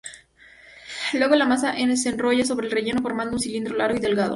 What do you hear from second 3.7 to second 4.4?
largo y delgado.